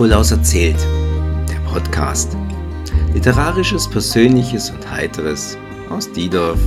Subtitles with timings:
[0.00, 0.78] Nikolaus erzählt,
[1.46, 2.34] der Podcast.
[3.12, 5.58] Literarisches, Persönliches und Heiteres
[5.90, 6.58] aus Diedorf.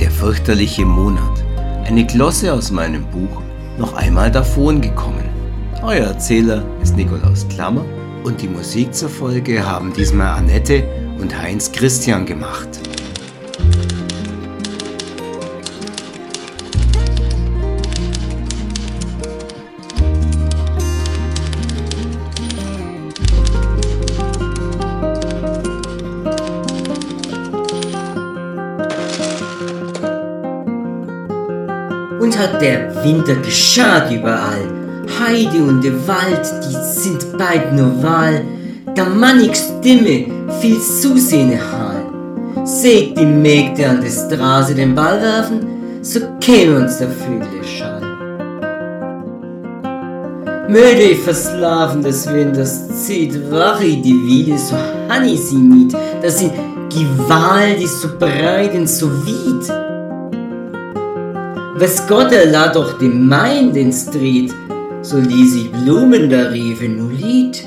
[0.00, 1.22] Der fürchterliche Monat.
[1.84, 3.40] Eine Glosse aus meinem Buch,
[3.78, 5.28] noch einmal davon gekommen.
[5.84, 7.84] Euer Erzähler ist Nikolaus Klammer
[8.24, 12.68] und die Musik zur Folge haben diesmal Annette und Heinz Christian gemacht.
[32.20, 34.68] Und hat der Winter geschart überall.
[35.20, 38.42] Heide und der Wald, die sind beid nur Wahl.
[38.96, 42.04] Der mannig Stimme viel Zusehne hall.
[42.64, 45.66] Sägt die Mägde an der Straße den Ball werfen,
[46.02, 48.02] so käme uns der Vögel Schall.
[50.68, 54.74] Möge ich verslaven des Winters zieht, wache die Wiede, so
[55.08, 56.50] hanni sie niet, dass sie
[56.88, 59.68] Gewalt ist so breit und so weit.
[61.78, 64.52] Was Gott erlad doch dem Mind ins Tritt,
[65.02, 67.64] so ließ ich Blumen da riefen nur Lied.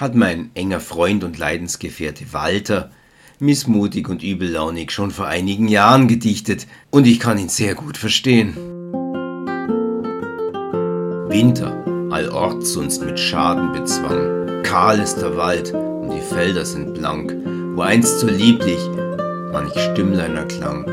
[0.00, 2.90] Hat mein enger Freund und Leidensgefährte Walter
[3.38, 8.56] missmutig und übellaunig schon vor einigen Jahren gedichtet und ich kann ihn sehr gut verstehen.
[11.28, 17.36] Winter, allorts uns mit Schaden bezwang, kahl ist der Wald und die Felder sind blank,
[17.74, 18.80] wo einst so lieblich
[19.52, 20.86] manch Stimmlein erklang.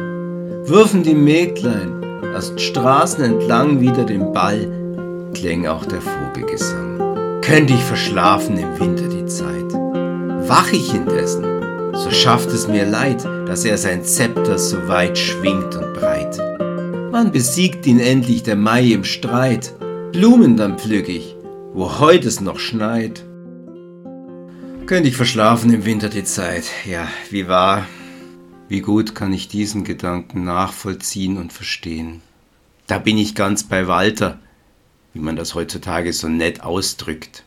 [0.67, 7.06] Würfen die Mägdlein erst Straßen entlang wieder den Ball, klang auch der Vogelgesang.
[7.47, 9.72] Könnt ich verschlafen im Winter die Zeit,
[10.50, 11.46] wach ich indessen,
[11.94, 16.38] so schafft es mir leid, dass er sein Zepter so weit schwingt und breit.
[17.09, 19.74] Wann besiegt ihn endlich der Mai im Streit?
[20.12, 21.38] Blumen dann pflück ich,
[21.72, 23.24] wo heut es noch schneit.
[24.85, 27.85] Könnt ich verschlafen im Winter die Zeit, ja, wie wahr,
[28.68, 32.19] wie gut kann ich diesen Gedanken nachvollziehen und verstehen.
[32.88, 34.38] Da bin ich ganz bei Walter,
[35.17, 37.44] wie man das heutzutage so nett ausdrückt.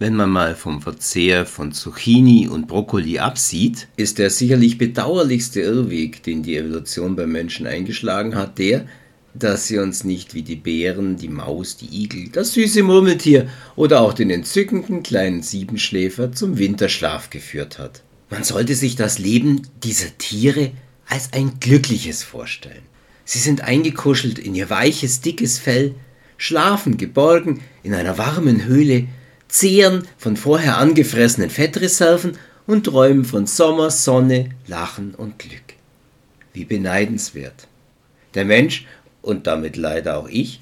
[0.00, 6.24] Wenn man mal vom Verzehr von Zucchini und Brokkoli absieht, ist der sicherlich bedauerlichste Irrweg,
[6.24, 8.86] den die Evolution beim Menschen eingeschlagen hat, der,
[9.34, 14.00] dass sie uns nicht wie die Bären, die Maus, die Igel, das süße Murmeltier oder
[14.00, 18.02] auch den entzückenden kleinen Siebenschläfer zum Winterschlaf geführt hat.
[18.30, 20.72] Man sollte sich das Leben dieser Tiere
[21.06, 22.82] als ein glückliches vorstellen.
[23.24, 25.94] Sie sind eingekuschelt in ihr weiches, dickes Fell,
[26.38, 29.06] schlafen geborgen in einer warmen Höhle,
[29.48, 35.74] zehren von vorher angefressenen Fettreserven und träumen von Sommer, Sonne, Lachen und Glück.
[36.54, 37.68] Wie beneidenswert.
[38.34, 38.86] Der Mensch,
[39.20, 40.60] und damit leider auch ich,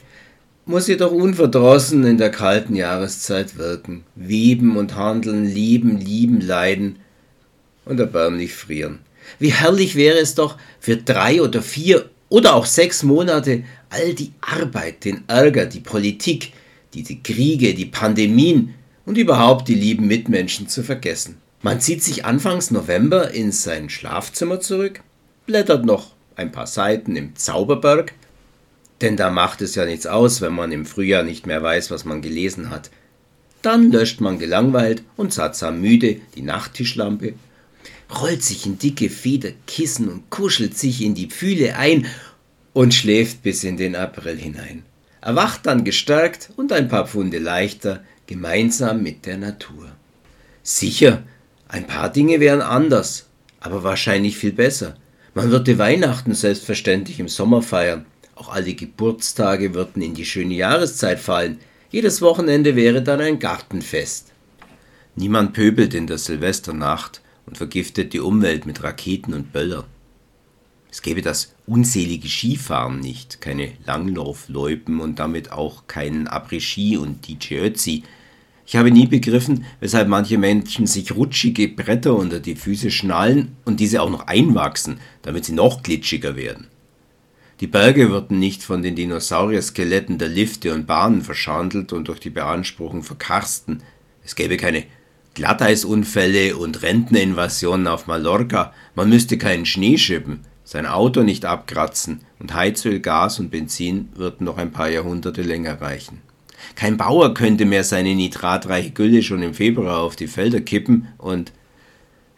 [0.65, 6.97] muss jedoch unverdrossen in der kalten Jahreszeit wirken, weben und handeln, leben, lieben, leiden
[7.85, 8.99] und erbärmlich frieren.
[9.39, 14.33] Wie herrlich wäre es doch, für drei oder vier oder auch sechs Monate all die
[14.41, 16.53] Arbeit, den Ärger, die Politik,
[16.95, 18.75] diese Kriege, die Pandemien
[19.05, 21.37] und überhaupt die lieben Mitmenschen zu vergessen.
[21.63, 25.01] Man zieht sich anfangs November in sein Schlafzimmer zurück,
[25.47, 28.13] blättert noch ein paar Seiten im Zauberberg,
[29.01, 32.05] denn da macht es ja nichts aus, wenn man im Frühjahr nicht mehr weiß, was
[32.05, 32.91] man gelesen hat.
[33.63, 37.35] Dann löscht man gelangweilt und sattsam müde die Nachttischlampe
[38.21, 42.07] rollt sich in dicke Federkissen und kuschelt sich in die Pfühle ein
[42.77, 44.83] und schläft bis in den April hinein.
[45.23, 49.93] Erwacht dann gestärkt und ein paar Pfunde leichter, gemeinsam mit der Natur.
[50.63, 51.23] Sicher,
[51.69, 54.95] ein paar Dinge wären anders, aber wahrscheinlich viel besser.
[55.33, 61.19] Man würde Weihnachten selbstverständlich im Sommer feiern, auch alle Geburtstage würden in die schöne Jahreszeit
[61.19, 64.33] fallen, jedes Wochenende wäre dann ein Gartenfest.
[65.15, 69.85] Niemand pöbelt in der Silvesternacht, und vergiftet die Umwelt mit Raketen und Böllern.
[70.97, 77.57] Es gäbe das unselige Skifahren nicht, keine Langlaufloipen und damit auch keinen Après-Ski und DJ
[77.57, 78.03] Ötzi.
[78.67, 83.79] Ich habe nie begriffen, weshalb manche Menschen sich rutschige Bretter unter die Füße schnallen und
[83.79, 86.69] diese auch noch einwachsen, damit sie noch glitschiger werden.
[87.61, 92.31] Die Berge würden nicht von den Dinosaurier-Skeletten der Lifte und Bahnen verschandelt und durch die
[92.31, 93.83] Beanspruchung verkarsten.
[94.25, 94.85] Es gäbe keine
[95.35, 102.53] Glatteisunfälle und Rentnerinvasionen auf Mallorca, man müsste keinen Schnee schippen, sein Auto nicht abkratzen und
[102.53, 106.21] Heizöl, Gas und Benzin würden noch ein paar Jahrhunderte länger reichen.
[106.75, 111.53] Kein Bauer könnte mehr seine nitratreiche Gülle schon im Februar auf die Felder kippen und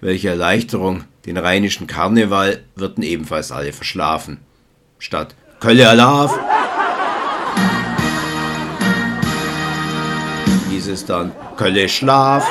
[0.00, 4.38] welche Erleichterung, den rheinischen Karneval würden ebenfalls alle verschlafen.
[4.98, 6.38] Statt Kölle Alaf
[10.70, 12.46] hieß es dann Kölle Schlaf.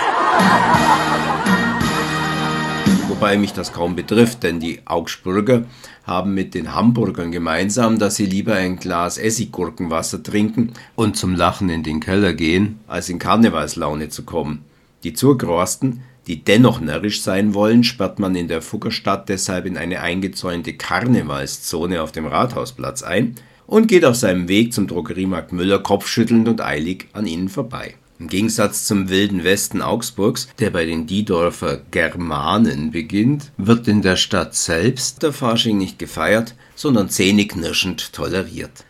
[3.19, 5.63] Wobei mich das kaum betrifft, denn die Augsburger
[6.03, 11.69] haben mit den Hamburgern gemeinsam, dass sie lieber ein Glas Essiggurkenwasser trinken und zum Lachen
[11.69, 14.65] in den Keller gehen, als in Karnevalslaune zu kommen.
[15.03, 20.01] Die Zurgrosten, die dennoch närrisch sein wollen, sperrt man in der Fuggerstadt deshalb in eine
[20.01, 23.33] eingezäunte Karnevalszone auf dem Rathausplatz ein
[23.65, 27.95] und geht auf seinem Weg zum Drogeriemarkt Müller kopfschüttelnd und eilig an ihnen vorbei.
[28.19, 34.15] Im Gegensatz zum wilden Westen Augsburgs, der bei den Diedorfer Germanen beginnt, wird in der
[34.15, 38.85] Stadt selbst der Fasching nicht gefeiert, sondern zähneknirschend toleriert.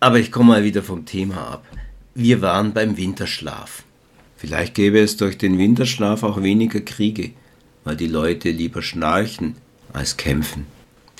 [0.00, 1.66] Aber ich komme mal wieder vom Thema ab.
[2.14, 3.84] Wir waren beim Winterschlaf.
[4.36, 7.30] Vielleicht gäbe es durch den Winterschlaf auch weniger Kriege,
[7.84, 9.54] weil die Leute lieber schnarchen
[9.92, 10.66] als kämpfen.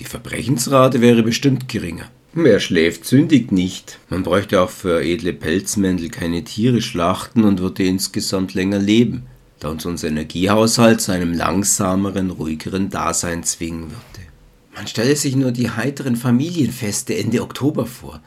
[0.00, 2.10] Die Verbrechensrate wäre bestimmt geringer.
[2.38, 3.98] Wer schläft, sündigt nicht.
[4.10, 9.22] Man bräuchte auch für edle Pelzmäntel keine Tiere schlachten und würde insgesamt länger leben,
[9.58, 14.28] da uns unser Energiehaushalt zu einem langsameren, ruhigeren Dasein zwingen würde.
[14.74, 18.20] Man stelle sich nur die heiteren Familienfeste Ende Oktober vor,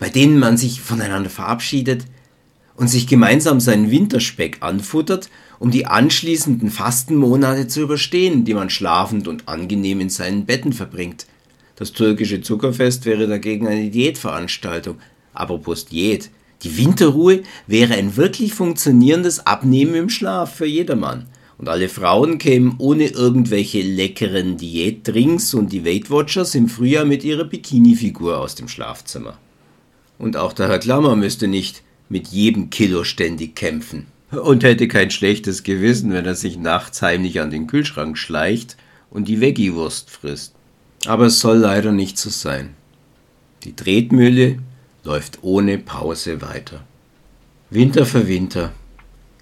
[0.00, 2.04] bei denen man sich voneinander verabschiedet
[2.74, 5.30] und sich gemeinsam seinen Winterspeck anfuttert,
[5.60, 11.26] um die anschließenden Fastenmonate zu überstehen, die man schlafend und angenehm in seinen Betten verbringt–
[11.82, 14.98] das türkische Zuckerfest wäre dagegen eine Diätveranstaltung.
[15.34, 16.30] Apropos Diät.
[16.62, 21.26] Die Winterruhe wäre ein wirklich funktionierendes Abnehmen im Schlaf für jedermann.
[21.58, 27.24] Und alle Frauen kämen ohne irgendwelche leckeren Diätdrinks und die Weight Watchers im Frühjahr mit
[27.24, 29.36] ihrer Bikini-Figur aus dem Schlafzimmer.
[30.18, 34.06] Und auch der Herr Klammer müsste nicht mit jedem Kilo ständig kämpfen.
[34.30, 38.76] Und hätte kein schlechtes Gewissen, wenn er sich nachts heimlich an den Kühlschrank schleicht
[39.10, 40.54] und die Veggie-Wurst frisst.
[41.06, 42.74] Aber es soll leider nicht so sein.
[43.64, 44.58] Die Tretmühle
[45.04, 46.84] läuft ohne Pause weiter.
[47.70, 48.72] Winter für Winter,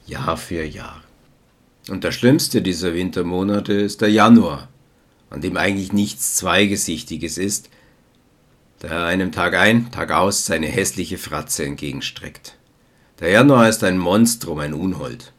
[0.06, 1.02] Jahr für Jahr.
[1.88, 4.68] Und der schlimmste dieser Wintermonate ist der Januar,
[5.28, 7.70] an dem eigentlich nichts Zweigesichtiges ist,
[8.80, 12.56] da er einem Tag ein, Tag aus seine hässliche Fratze entgegenstreckt.
[13.20, 15.32] Der Januar ist ein Monstrum, ein Unhold.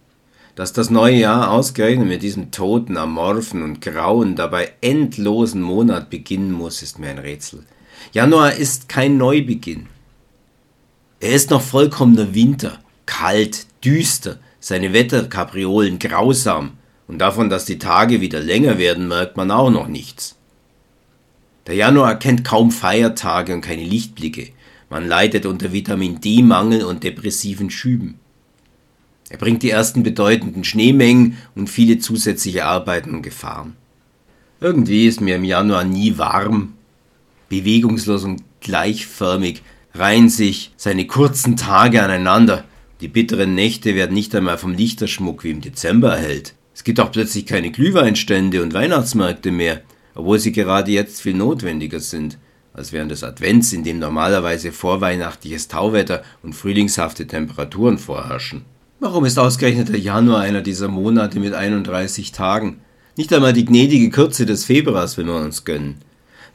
[0.55, 6.51] Dass das neue Jahr ausgerechnet mit diesem toten, amorphen und grauen, dabei endlosen Monat beginnen
[6.51, 7.63] muss, ist mir ein Rätsel.
[8.11, 9.87] Januar ist kein Neubeginn.
[11.19, 16.73] Er ist noch vollkommener Winter, kalt, düster, seine Wetterkapriolen grausam,
[17.07, 20.37] und davon, dass die Tage wieder länger werden, merkt man auch noch nichts.
[21.67, 24.49] Der Januar kennt kaum Feiertage und keine Lichtblicke.
[24.89, 28.19] Man leidet unter Vitamin D-Mangel und depressiven Schüben.
[29.31, 33.77] Er bringt die ersten bedeutenden Schneemengen und viele zusätzliche Arbeiten und Gefahren.
[34.59, 36.73] Irgendwie ist mir im Januar nie warm,
[37.47, 39.63] bewegungslos und gleichförmig
[39.93, 42.65] reihen sich seine kurzen Tage aneinander.
[42.99, 46.53] Die bitteren Nächte werden nicht einmal vom Lichterschmuck wie im Dezember erhellt.
[46.75, 49.81] Es gibt auch plötzlich keine Glühweinstände und Weihnachtsmärkte mehr,
[50.13, 52.37] obwohl sie gerade jetzt viel notwendiger sind
[52.73, 58.65] als während des Advents, in dem normalerweise vorweihnachtliches Tauwetter und frühlingshafte Temperaturen vorherrschen.
[59.03, 62.81] Warum ist ausgerechnet der Januar einer dieser Monate mit 31 Tagen?
[63.17, 65.95] Nicht einmal die gnädige Kürze des Februars will man uns gönnen.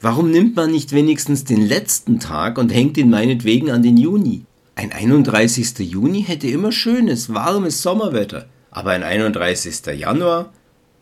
[0.01, 4.45] Warum nimmt man nicht wenigstens den letzten Tag und hängt ihn meinetwegen an den Juni?
[4.77, 5.81] Ein 31.
[5.81, 8.47] Juni hätte immer schönes, warmes Sommerwetter.
[8.71, 9.85] Aber ein 31.
[9.99, 10.53] Januar?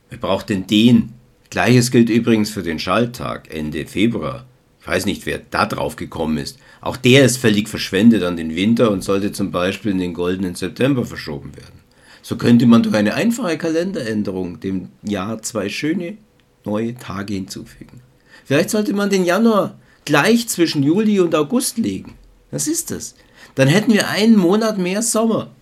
[0.09, 1.13] Wer braucht denn den?
[1.51, 4.47] Gleiches gilt übrigens für den Schalttag Ende Februar.
[4.81, 6.59] Ich weiß nicht, wer da drauf gekommen ist.
[6.85, 10.55] Auch der ist völlig verschwendet an den Winter und sollte zum Beispiel in den goldenen
[10.55, 11.81] September verschoben werden.
[12.21, 16.19] So könnte man durch eine einfache Kalenderänderung dem Jahr zwei schöne
[16.63, 18.03] neue Tage hinzufügen.
[18.45, 22.17] Vielleicht sollte man den Januar gleich zwischen Juli und August legen.
[22.51, 23.15] Was ist das?
[23.55, 25.53] Dann hätten wir einen Monat mehr Sommer.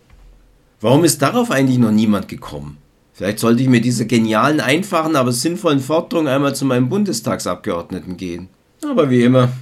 [0.81, 2.79] Warum ist darauf eigentlich noch niemand gekommen?
[3.13, 8.49] Vielleicht sollte ich mit dieser genialen, einfachen, aber sinnvollen Forderung einmal zu meinem Bundestagsabgeordneten gehen.
[8.85, 9.53] Aber wie immer,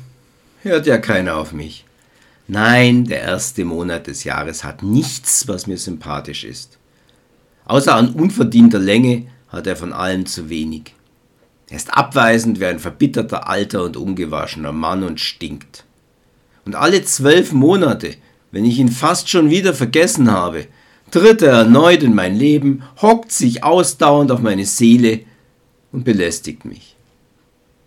[0.62, 1.84] hört ja keiner auf mich.
[2.48, 6.78] Nein, der erste Monat des Jahres hat nichts, was mir sympathisch ist.
[7.64, 10.94] Außer an unverdienter Länge hat er von allem zu wenig.
[11.68, 15.84] Er ist abweisend wie ein verbitterter alter und ungewaschener Mann und stinkt.
[16.64, 18.16] Und alle zwölf Monate,
[18.50, 20.66] wenn ich ihn fast schon wieder vergessen habe,
[21.12, 25.20] tritt er erneut in mein Leben, hockt sich ausdauernd auf meine Seele
[25.92, 26.96] und belästigt mich.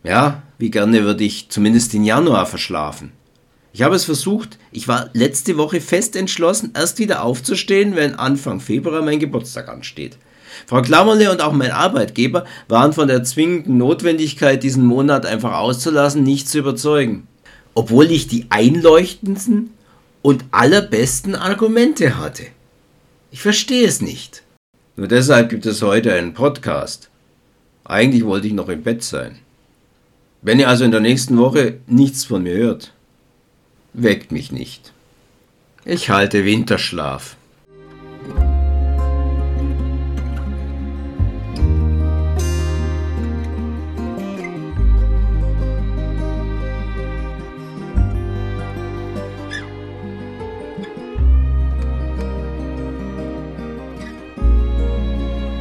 [0.04, 3.12] Ja, wie gerne würde ich zumindest den Januar verschlafen.
[3.72, 8.60] Ich habe es versucht, ich war letzte Woche fest entschlossen, erst wieder aufzustehen, wenn Anfang
[8.60, 10.18] Februar mein Geburtstag ansteht.
[10.68, 16.22] Frau Klammerle und auch mein Arbeitgeber waren von der zwingenden Notwendigkeit, diesen Monat einfach auszulassen,
[16.22, 17.28] nicht zu überzeugen.
[17.74, 19.72] Obwohl ich die einleuchtendsten
[20.22, 22.44] und allerbesten Argumente hatte.
[23.32, 24.44] Ich verstehe es nicht.
[24.96, 27.10] Nur deshalb gibt es heute einen Podcast.
[27.84, 29.40] Eigentlich wollte ich noch im Bett sein.
[30.46, 32.92] Wenn ihr also in der nächsten Woche nichts von mir hört,
[33.94, 34.92] weckt mich nicht.
[35.86, 37.38] Ich halte Winterschlaf.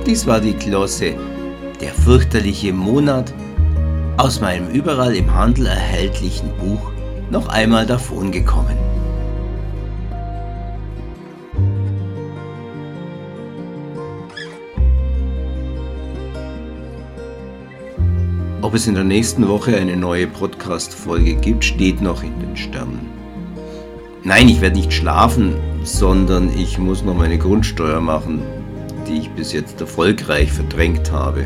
[0.05, 1.15] Dies war die Glosse,
[1.81, 3.33] der fürchterliche Monat,
[4.23, 6.93] aus meinem überall im Handel erhältlichen Buch
[7.33, 8.77] noch einmal davongekommen.
[18.61, 23.11] Ob es in der nächsten Woche eine neue Podcast-Folge gibt, steht noch in den Sternen.
[24.23, 28.41] Nein, ich werde nicht schlafen, sondern ich muss noch meine Grundsteuer machen,
[29.09, 31.45] die ich bis jetzt erfolgreich verdrängt habe.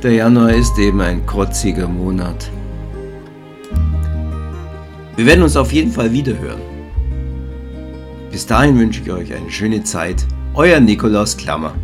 [0.00, 2.52] Der Januar ist eben ein kotziger Monat.
[5.16, 6.60] Wir werden uns auf jeden Fall wiederhören.
[8.30, 10.24] Bis dahin wünsche ich euch eine schöne Zeit.
[10.54, 11.74] Euer Nikolaus Klammer.